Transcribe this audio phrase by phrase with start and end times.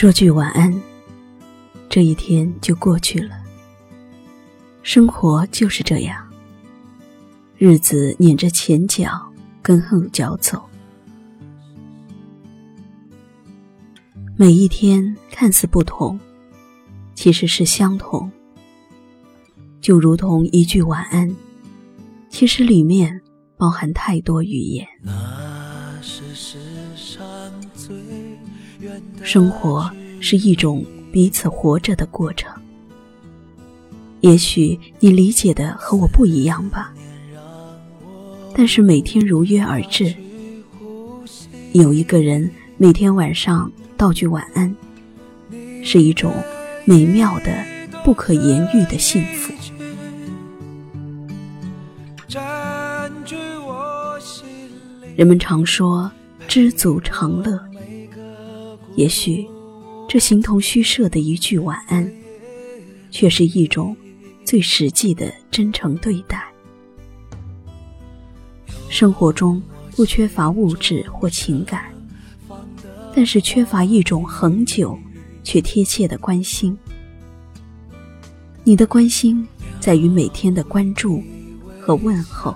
[0.00, 0.72] 说句晚安，
[1.88, 3.36] 这一天就过去了。
[4.84, 6.24] 生活就是这样，
[7.56, 9.20] 日子撵着前脚
[9.60, 10.62] 跟后脚走。
[14.36, 16.16] 每一天看似不同，
[17.16, 18.30] 其实是相同。
[19.80, 21.28] 就如同一句晚安，
[22.28, 23.20] 其实里面
[23.56, 24.86] 包含太多语言。
[29.22, 29.90] 生活
[30.20, 32.50] 是一种彼此活着的过程。
[34.20, 36.92] 也许你理解的和我不一样吧，
[38.54, 40.14] 但是每天如约而至，
[41.72, 44.74] 有一个人每天晚上道句晚安，
[45.84, 46.34] 是一种
[46.84, 47.52] 美妙的、
[48.04, 49.52] 不可言喻的幸福。
[55.18, 56.08] 人们常说
[56.46, 57.60] 知足常乐，
[58.94, 59.44] 也许
[60.08, 62.08] 这形同虚设的一句晚安，
[63.10, 63.96] 却是一种
[64.44, 66.46] 最实际的真诚对待。
[68.88, 69.60] 生活中
[69.96, 71.86] 不缺乏物质或情感，
[73.12, 74.96] 但是缺乏一种恒久
[75.42, 76.78] 却贴切的关心。
[78.62, 79.44] 你的关心
[79.80, 81.20] 在于每天的关注
[81.80, 82.54] 和问候。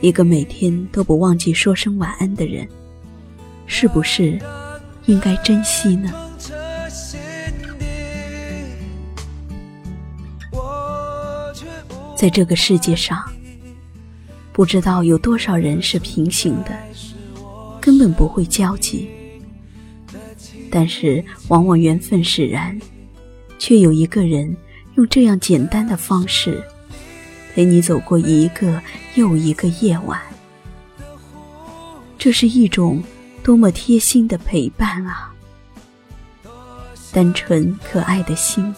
[0.00, 2.68] 一个每天都不忘记说声晚安的人，
[3.66, 4.38] 是不是
[5.06, 6.12] 应该珍惜呢？
[12.14, 13.22] 在这个世界上，
[14.52, 16.70] 不知道有多少人是平行的，
[17.80, 19.08] 根本不会交集。
[20.70, 22.78] 但是，往往缘分使然，
[23.58, 24.56] 却有一个人
[24.94, 26.62] 用这样简单的方式。
[27.56, 28.82] 陪你走过一个
[29.14, 30.20] 又一个夜晚，
[32.18, 33.02] 这是一种
[33.42, 35.32] 多么贴心的陪伴啊！
[37.14, 38.74] 单纯可爱的心，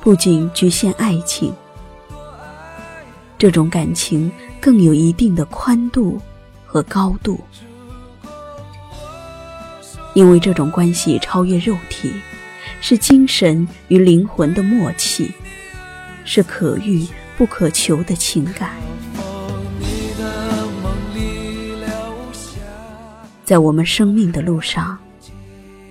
[0.00, 1.54] 不仅局限爱情，
[3.36, 6.18] 这种感情更有一定的宽度
[6.64, 7.38] 和高度，
[10.14, 12.10] 因为这种关系超越肉体，
[12.80, 15.30] 是精神与灵魂的默契，
[16.24, 17.06] 是可遇。
[17.36, 18.70] 不可求的情感，
[23.44, 24.98] 在我们生命的路上，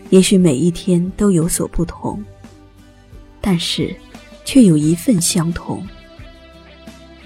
[0.10, 2.24] 也许每一天都有所不同，
[3.40, 3.96] 但是
[4.44, 5.88] 却有一份相同，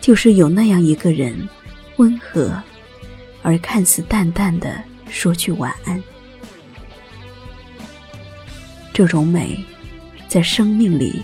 [0.02, 1.48] 就是有那样一个人，
[1.96, 2.62] 温和
[3.42, 6.04] 而看似淡淡的说句晚安。
[8.92, 9.64] 这种美，
[10.28, 11.24] 在生命里。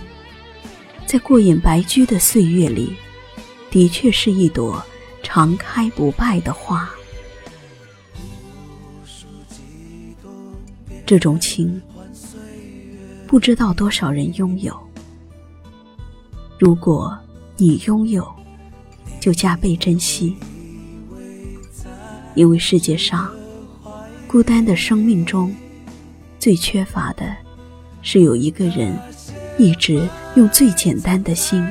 [1.15, 2.93] 在过眼白驹的岁月里，
[3.71, 4.83] 的确是一朵
[5.23, 6.89] 常开不败的花。
[11.05, 11.81] 这种情，
[13.25, 14.77] 不知道多少人拥有。
[16.59, 17.17] 如果
[17.55, 18.29] 你拥有，
[19.21, 20.35] 就加倍珍惜，
[22.33, 23.33] 因为世界上
[24.27, 25.55] 孤单的生命中，
[26.37, 27.33] 最缺乏的
[28.01, 28.99] 是有一个人。
[29.57, 31.65] 一直用最简单的心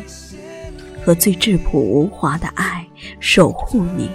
[1.04, 2.86] 和最质朴无华的爱
[3.20, 4.08] 守护你，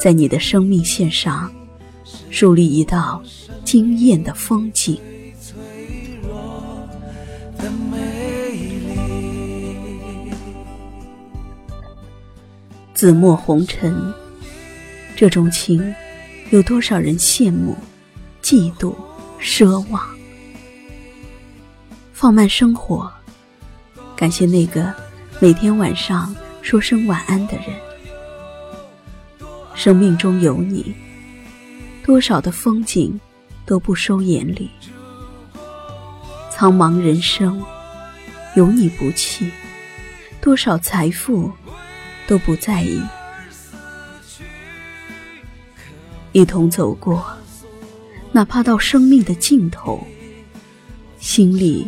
[0.00, 1.52] 在你的生命线上
[2.28, 3.22] 树立一道
[3.64, 5.00] 惊艳的风景。
[12.92, 14.12] 紫陌红尘，
[15.14, 15.94] 这种情，
[16.50, 17.76] 有多少人羡慕、
[18.42, 18.92] 嫉妒、
[19.40, 20.17] 奢望？
[22.20, 23.08] 放慢生活，
[24.16, 24.92] 感谢那个
[25.38, 27.66] 每天晚上说声晚安的人。
[29.72, 30.92] 生命中有你，
[32.04, 33.20] 多少的风景
[33.64, 34.68] 都不收眼里。
[36.50, 37.62] 苍茫人生，
[38.56, 39.48] 有你不弃，
[40.40, 41.52] 多少财富
[42.26, 43.00] 都不在意。
[46.32, 47.24] 一同走过，
[48.32, 50.04] 哪怕到生命的尽头，
[51.20, 51.86] 心里。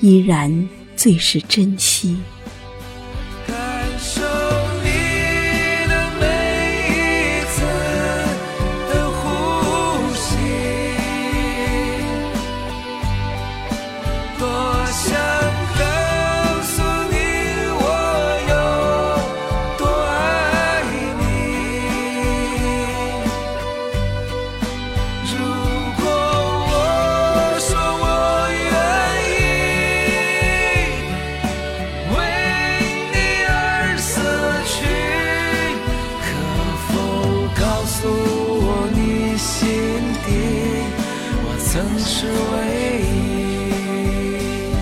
[0.00, 2.16] 依然最是珍惜。
[41.78, 44.72] 曾是唯一。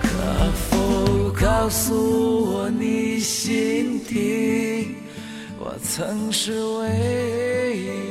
[0.00, 0.06] 可
[0.52, 4.94] 否告诉我你心底
[5.58, 8.09] 我曾是唯一。